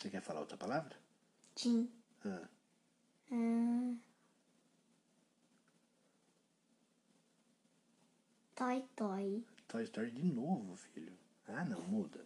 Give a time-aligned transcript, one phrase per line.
[0.00, 0.96] Você quer falar outra palavra?
[1.56, 1.90] Sim.
[2.24, 2.48] Ah,
[3.32, 3.94] Ah.
[8.56, 9.44] Toy Toy.
[9.68, 11.12] Toy Story de novo, filho.
[11.48, 12.24] Ah, não, muda.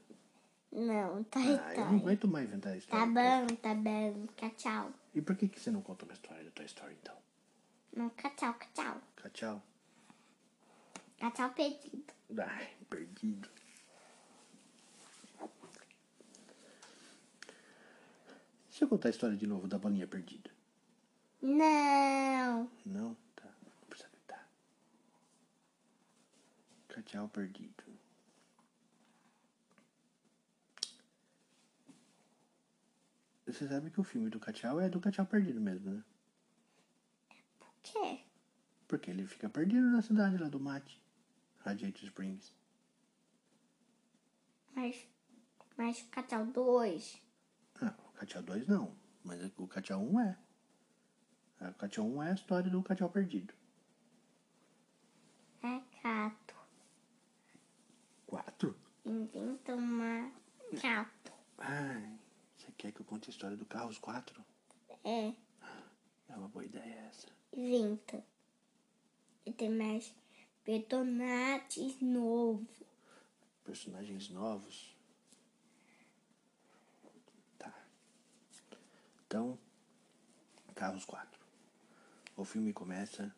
[0.72, 1.98] Não, Toy Ah, eu não Toy.
[2.00, 3.06] aguento mais inventar Tá história.
[3.06, 4.26] bom, tá bom.
[4.56, 4.92] Tchau.
[5.14, 7.16] E por que, que você não conta uma história do Toy Story, então?
[7.96, 9.00] Não, tchau, tchau.
[9.32, 9.62] Tchau.
[11.32, 12.12] Tchau perdido.
[12.38, 13.48] Ai, perdido.
[18.74, 20.50] Deixa eu contar a história de novo da bolinha perdida.
[21.40, 22.68] Não.
[22.84, 23.16] Não?
[23.36, 23.48] Tá.
[23.62, 24.48] Não precisa gritar.
[26.88, 27.84] Cachorro perdido.
[33.46, 36.04] Você sabe que o filme do cachorro é do cachorro perdido mesmo, né?
[37.60, 38.24] Por quê?
[38.88, 41.00] Porque ele fica perdido na cidade lá do Mate,
[41.60, 42.52] Radiator Springs.
[44.74, 45.06] Mas,
[45.76, 47.23] mas Cachorro 2
[48.24, 50.38] Cateau 2 não, mas é o Cateau 1 é.
[51.60, 51.68] é.
[51.68, 53.52] O Cateau 1 é a história do Cateau perdido.
[55.62, 56.54] É cato.
[58.26, 58.74] Quatro?
[59.04, 60.32] Inventa uma
[60.80, 61.32] cato.
[61.58, 62.18] Ai,
[62.56, 64.42] você quer que eu conte a história do Carros 4?
[65.04, 65.34] É.
[66.26, 67.28] É uma boa ideia essa.
[67.52, 68.24] Inventa.
[69.44, 70.14] E tem mais
[70.64, 72.82] personagens novos.
[73.62, 74.93] Personagens novos?
[79.34, 79.58] Então,
[80.76, 81.40] Carros 4.
[82.36, 83.34] O filme começa.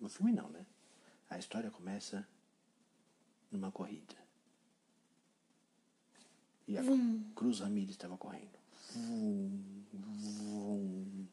[0.00, 0.66] O filme não, né?
[1.30, 2.28] A história começa
[3.48, 4.16] numa corrida.
[6.66, 6.82] E a
[7.36, 8.58] Cruz Ramirez estava correndo.
[8.92, 11.28] Vum, vum.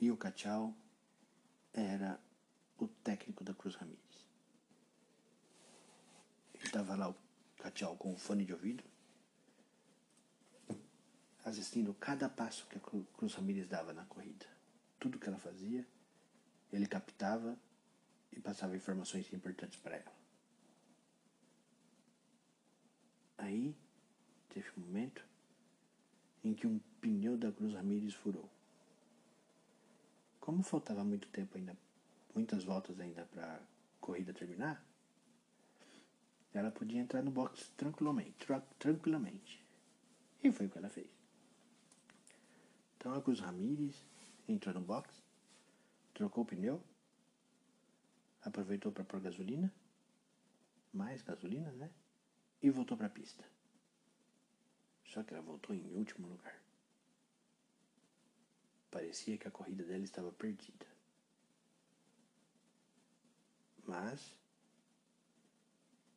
[0.00, 0.74] E o Cachau
[1.72, 2.20] era
[2.80, 4.26] o técnico da Cruz Ramirez.
[6.54, 7.16] Estava lá o
[7.58, 8.82] Cachau com o fone de ouvido,
[11.46, 14.46] assistindo cada passo que a Cru- Cruz Ramirez dava na corrida.
[14.98, 15.86] Tudo que ela fazia,
[16.72, 17.56] ele captava
[18.32, 20.12] e passava informações importantes para ela.
[23.38, 23.76] Aí
[24.48, 25.24] teve um momento
[26.42, 28.50] em que um pneu da Cruz Ramirez furou.
[30.40, 31.76] Como faltava muito tempo ainda,
[32.34, 33.60] muitas voltas ainda para a
[34.00, 34.84] corrida terminar,
[36.52, 39.62] ela podia entrar no box tranquilamente, tra- tranquilamente.
[40.42, 41.15] E foi o que ela fez.
[42.96, 44.04] Então a Cruz Ramirez
[44.48, 45.22] entrou no box,
[46.14, 46.82] trocou o pneu,
[48.42, 49.72] aproveitou para pôr gasolina,
[50.92, 51.90] mais gasolina, né?
[52.62, 53.44] E voltou para a pista.
[55.04, 56.60] Só que ela voltou em último lugar.
[58.90, 60.86] Parecia que a corrida dela estava perdida.
[63.86, 64.34] Mas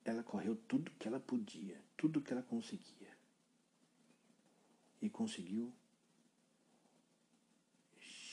[0.04, 3.16] ela correu tudo que ela podia, tudo que ela conseguia.
[5.02, 5.74] E conseguiu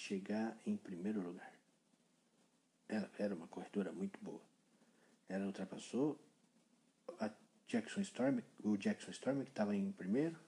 [0.07, 1.53] chegar em primeiro lugar.
[2.89, 4.43] Ela era uma corredora muito boa.
[5.29, 6.21] Ela ultrapassou
[7.19, 7.29] a
[7.67, 10.39] Jackson Storm, o Jackson Storm que estava em primeiro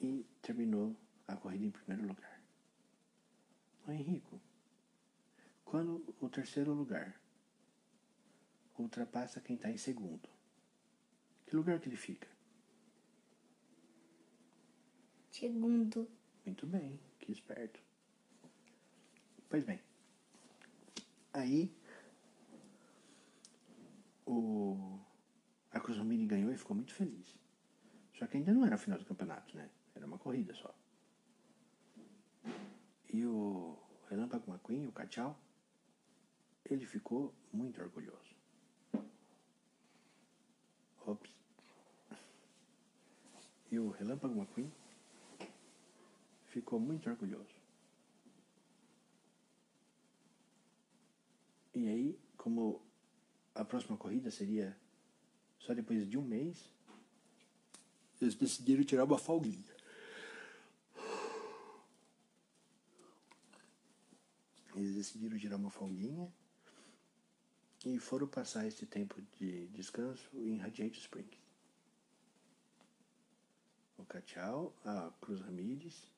[0.00, 0.96] e terminou
[1.28, 2.42] a corrida em primeiro lugar.
[3.86, 4.40] Ô Henrico,
[5.64, 7.20] quando o terceiro lugar
[8.76, 10.28] ultrapassa quem está em segundo,
[11.46, 12.28] que lugar que ele fica?
[15.30, 16.17] Segundo.
[16.48, 17.78] Muito bem, que esperto.
[19.50, 19.78] Pois bem,
[21.34, 21.70] aí
[24.24, 24.98] o
[25.70, 25.78] a
[26.26, 27.36] ganhou e ficou muito feliz.
[28.14, 29.68] Só que ainda não era o final do campeonato, né?
[29.94, 30.74] Era uma corrida só.
[33.12, 33.78] E o
[34.08, 35.38] Relâmpago McQueen, o Cachau,
[36.64, 38.34] ele ficou muito orgulhoso.
[41.04, 41.30] Ops.
[43.70, 44.72] E o Relâmpago McQueen
[46.48, 47.54] ficou muito orgulhoso.
[51.74, 52.82] E aí, como
[53.54, 54.76] a próxima corrida seria
[55.58, 56.72] só depois de um mês,
[58.20, 59.76] eles decidiram tirar uma folguinha.
[64.74, 66.32] Eles decidiram tirar uma folguinha
[67.84, 71.38] e foram passar esse tempo de descanso em Radiante Springs.
[73.96, 76.17] O Cachau, a Cruz Ramirez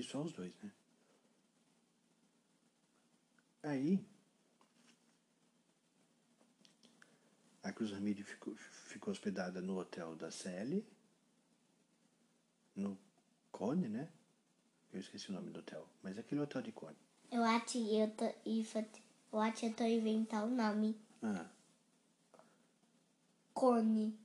[0.00, 0.72] e só os dois, né?
[3.62, 4.04] Aí
[7.62, 10.84] a Cruz Ramirez ficou, ficou hospedada no hotel da Sally,
[12.74, 12.98] no
[13.52, 14.08] Cone, né?
[14.92, 16.96] Eu esqueci o nome do hotel, mas é aquele hotel de Cone.
[17.30, 20.98] Eu acho que eu tô, eu acho eu tô inventando o nome.
[21.22, 21.48] Ah.
[23.52, 24.18] cone.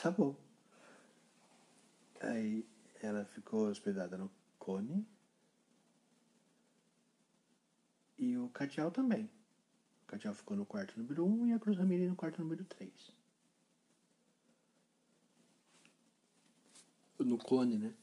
[0.00, 0.36] Tá bom.
[2.20, 2.64] Aí
[3.02, 4.30] ela ficou hospedada no
[4.66, 5.06] cone.
[8.18, 9.30] E o Catial também.
[10.02, 12.64] O Catial ficou no quarto número 1 um, e a Cruz Ramirez no quarto número
[12.64, 13.12] 3.
[17.20, 17.94] No cone, né?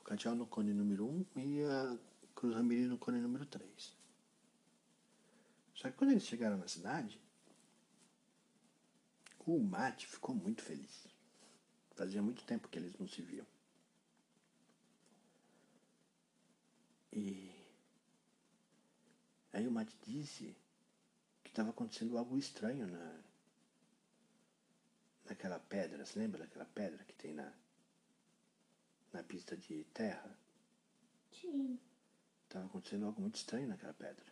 [0.00, 1.98] O Catial no cone número 1 um, e a
[2.34, 3.94] Cruz Ramirez no cone número 3.
[5.74, 7.20] Só que quando eles chegaram na cidade,
[9.46, 11.06] o Mate ficou muito feliz.
[11.94, 13.46] Fazia muito tempo que eles não se viam.
[17.12, 17.50] E
[19.52, 20.56] aí o Mate disse
[21.42, 23.20] que estava acontecendo algo estranho na
[25.24, 26.04] naquela pedra.
[26.04, 27.52] Você lembra daquela pedra que tem na
[29.12, 30.38] na pista de terra?
[31.32, 31.78] Sim.
[32.44, 34.26] Estava acontecendo algo muito estranho naquela pedra.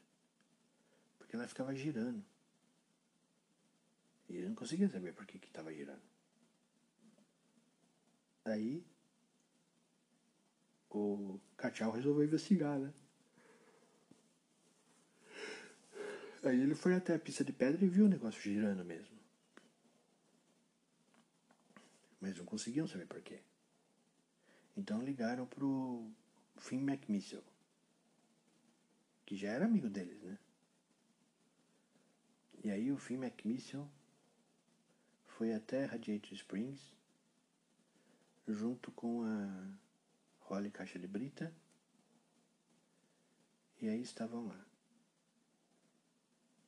[1.19, 2.24] Porque ela ficava girando.
[4.28, 6.02] E ele não conseguia saber por que estava girando.
[8.44, 8.84] Aí
[10.98, 12.92] o Cachau resolveu investigar, né?
[16.42, 19.16] Aí ele foi até a pista de pedra e viu o negócio girando mesmo.
[22.20, 23.40] Mas não conseguiam saber por quê.
[24.76, 26.10] Então ligaram pro
[26.56, 27.42] Finn McMissile,
[29.26, 30.38] que já era amigo deles, né?
[32.64, 33.86] E aí o Finn McMissile
[35.26, 36.92] foi até Radiator Springs
[38.46, 39.88] junto com a
[40.48, 41.54] Holly Caixa de Brita
[43.80, 44.66] e aí estavam lá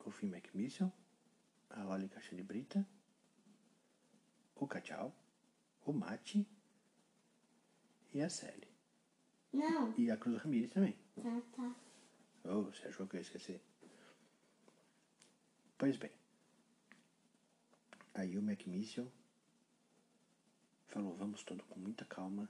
[0.04, 0.92] o Finn McMissile,
[1.70, 2.86] a Holly Caixa de Brita,
[4.54, 5.14] o Cachau,
[5.84, 6.46] o Mate
[8.12, 8.68] e a Sally.
[9.52, 9.94] Não.
[9.98, 10.98] E a Cruz Ramirez também.
[11.14, 11.74] Tá, tá.
[12.44, 13.62] Oh, você achou que eu ia esquecer?
[15.78, 16.12] Pois bem.
[18.12, 19.10] Aí o McMissile
[20.88, 22.48] falou, vamos todo com muita calma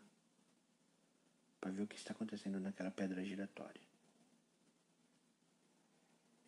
[1.60, 3.82] para ver o que está acontecendo naquela pedra giratória.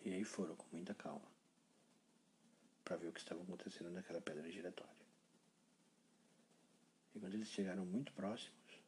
[0.05, 1.31] E aí foram com muita calma
[2.83, 5.03] para ver o que estava acontecendo naquela pedra giratória.
[7.15, 8.83] E quando eles chegaram muito próximos,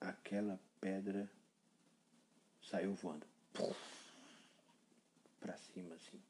[0.00, 1.30] aquela pedra
[2.62, 3.26] saiu voando
[5.38, 6.20] para cima assim.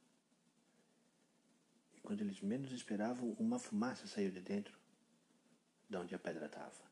[1.97, 4.79] E quando eles menos esperavam, uma fumaça saiu de dentro
[5.89, 6.89] de onde a pedra estava.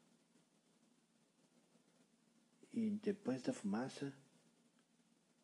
[2.72, 4.12] E depois da fumaça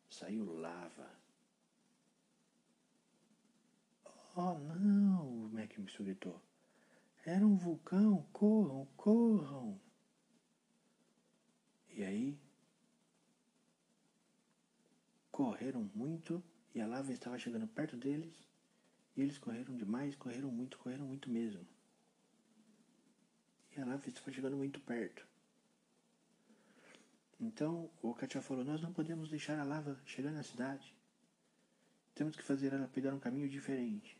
[0.09, 1.09] saiu lava.
[4.35, 6.41] Oh não, o Mac me gritou.
[7.25, 9.79] Era um vulcão, corram, corram.
[11.89, 12.39] E aí
[15.31, 16.43] correram muito
[16.75, 18.47] e a lava estava chegando perto deles
[19.15, 21.65] e eles correram demais, correram muito, correram muito mesmo.
[23.75, 25.25] E a lava estava chegando muito perto.
[27.39, 30.95] Então o Katia falou: Nós não podemos deixar a lava chegar na cidade.
[32.13, 34.17] Temos que fazer ela pegar um caminho diferente.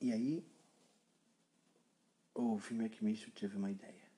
[0.00, 0.44] E aí
[2.34, 4.10] o filme Akimício teve uma ideia.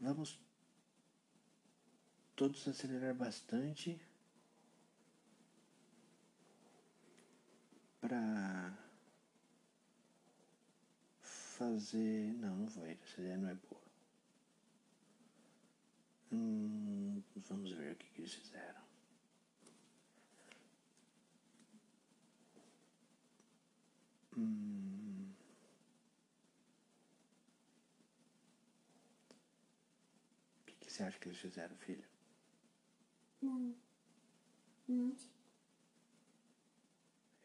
[0.00, 0.38] Vamos
[2.36, 4.00] todos acelerar bastante
[8.06, 8.70] para
[11.22, 12.34] fazer.
[12.34, 13.82] Não, não vai, essa ideia não é boa.
[16.30, 18.82] Hum, vamos ver o que, que eles fizeram.
[24.36, 25.32] Hum.
[30.60, 32.04] O que, que você acha que eles fizeram, filho?
[33.40, 33.74] Não.
[34.88, 35.33] Não.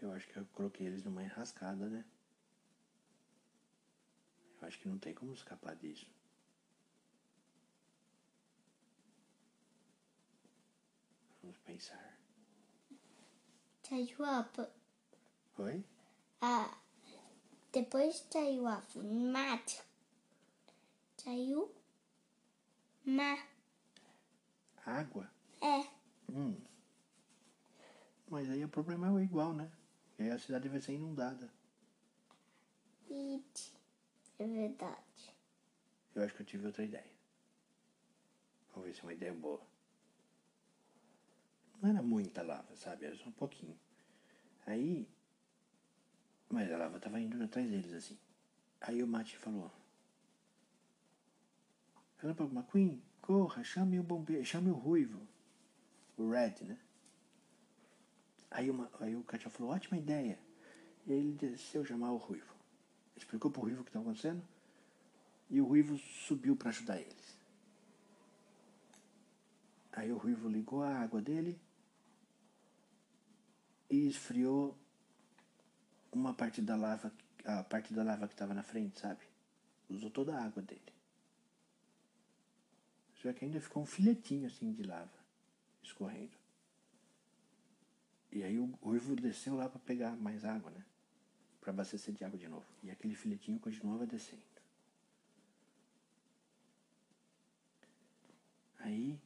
[0.02, 2.06] Eu acho que eu coloquei eles numa enrascada, né?
[4.62, 6.10] Eu acho que não tem como escapar disso.
[11.42, 12.18] Vamos pensar.
[13.84, 14.44] Saiu a...
[14.44, 14.70] p-
[15.58, 15.84] Oi?
[16.42, 16.78] a...
[17.72, 19.84] Depois saiu a fumaça.
[21.18, 21.74] Saiu...
[23.06, 23.38] Ma...
[24.86, 25.30] Água?
[25.62, 25.88] É.
[26.32, 26.56] Hum.
[28.28, 29.72] Mas aí o problema é igual, né?
[30.20, 31.50] E aí a cidade vai ser inundada.
[33.10, 33.74] It.
[34.38, 35.34] É verdade.
[36.14, 37.12] Eu acho que eu tive outra ideia.
[38.74, 39.62] Vamos ver se é uma ideia boa.
[41.82, 43.06] Não era muita lava, sabe?
[43.06, 43.80] Era só um pouquinho.
[44.66, 45.08] Aí.
[46.50, 48.20] Mas a lava estava indo atrás deles assim.
[48.82, 49.72] Aí o Mate falou:
[52.18, 55.26] Relâmpago McQueen, corra, chame o bombeiro, chame o ruivo.
[56.18, 56.78] o Red, né?
[58.52, 60.40] Aí, uma, aí o Katia falou, ótima ideia.
[61.06, 62.54] E ele desceu chamar o Ruivo.
[63.16, 64.42] Explicou pro Ruivo o que estava acontecendo.
[65.50, 67.38] E o Ruivo subiu para ajudar eles.
[69.92, 71.60] Aí o Ruivo ligou a água dele
[73.90, 74.78] e esfriou
[76.12, 77.12] uma parte da lava,
[77.44, 79.26] a parte da lava que estava na frente, sabe?
[79.90, 80.94] Usou toda a água dele.
[83.16, 85.12] Só que ainda ficou um filetinho assim de lava
[85.84, 86.39] escorrendo.
[88.32, 90.86] E aí o Ruivo desceu lá para pegar mais água, né?
[91.60, 92.66] Para abastecer de água de novo.
[92.84, 94.44] E aquele filetinho continuava descendo.
[98.80, 99.20] Aí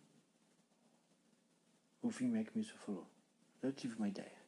[2.01, 3.07] o Finn McMissile falou,
[3.62, 4.41] eu tive uma ideia.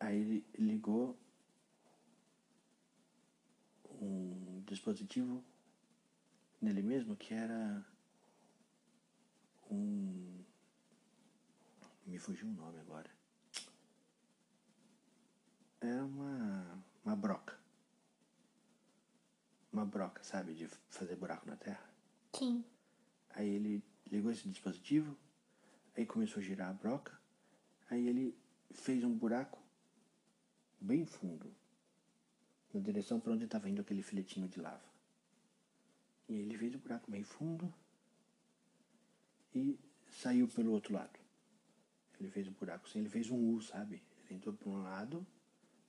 [0.00, 1.18] Aí ele ligou
[4.00, 5.42] um dispositivo
[6.60, 7.84] nele mesmo que era
[9.70, 10.17] um.
[12.08, 13.10] Me fugiu o nome agora.
[15.78, 16.82] Era uma.
[17.04, 17.58] uma broca.
[19.70, 20.54] Uma broca, sabe?
[20.54, 21.86] De fazer buraco na terra.
[22.34, 22.64] Sim.
[23.30, 25.14] Aí ele ligou esse dispositivo,
[25.94, 27.20] aí começou a girar a broca,
[27.90, 28.34] aí ele
[28.70, 29.62] fez um buraco
[30.80, 31.54] bem fundo,
[32.72, 34.82] na direção para onde estava indo aquele filetinho de lava.
[36.26, 37.72] E aí ele fez o buraco bem fundo
[39.54, 39.78] e
[40.10, 41.27] saiu pelo outro lado.
[42.18, 44.02] Ele fez o buraco assim, ele fez um U, sabe?
[44.26, 45.26] Ele entrou por um lado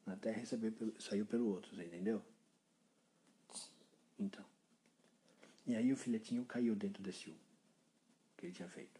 [0.05, 2.21] na terra e saiu pelo, saiu pelo outro, você entendeu?
[4.17, 4.45] Então.
[5.65, 7.35] E aí o filetinho caiu dentro desse U
[8.37, 8.99] que ele tinha feito.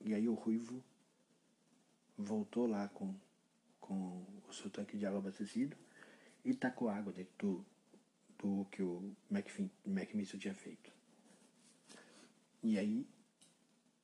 [0.00, 0.82] E aí o ruivo
[2.16, 3.14] voltou lá com,
[3.80, 5.76] com o seu tanque de água abastecido
[6.44, 7.66] e tacou água dentro do,
[8.38, 9.14] do que o
[9.84, 10.92] McMissile tinha feito.
[12.62, 13.06] E aí,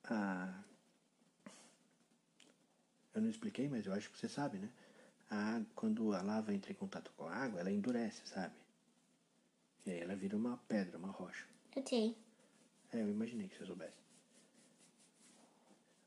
[0.04, 0.62] a...
[3.14, 4.70] eu não expliquei, mas eu acho que você sabe, né?
[5.30, 8.54] A, quando a lava entra em contato com a água, ela endurece, sabe?
[9.86, 11.46] E aí ela vira uma pedra, uma rocha.
[11.74, 12.16] Eu sei.
[12.92, 13.96] É, eu imaginei que você soubesse.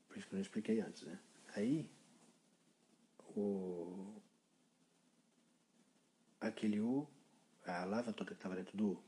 [0.08, 1.18] Por isso que eu não expliquei antes, né?
[1.54, 1.90] Aí,
[3.36, 4.14] o...
[6.40, 7.08] Aquele U,
[7.66, 9.02] a lava toda que estava dentro do U,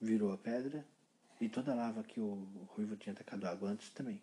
[0.00, 0.86] virou a pedra
[1.42, 2.34] e toda a lava que o
[2.68, 4.22] Ruivo tinha atacado água antes também.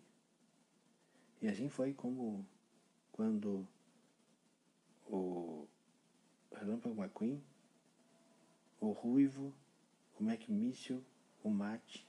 [1.42, 2.48] E assim foi como
[3.12, 3.68] quando
[5.06, 5.68] o
[6.50, 7.44] Relâmpago McQueen,
[8.80, 9.54] o Ruivo,
[10.18, 11.04] o McMissile,
[11.42, 12.08] o Mate,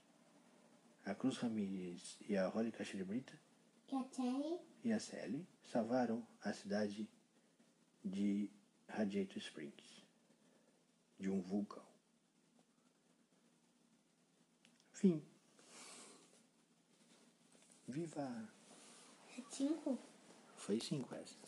[1.06, 3.38] a Cruz Ramirez e a Holly Caixeira Brita
[3.92, 4.60] E a Terry?
[4.86, 7.10] e a Sally salvaram a cidade
[8.04, 8.50] de
[8.88, 10.06] Radiator Springs
[11.20, 11.91] de um vulcão.
[15.02, 15.20] Fim.
[17.88, 18.48] Viva!
[19.36, 19.98] É cinco?
[20.56, 21.41] Foi cinco essa.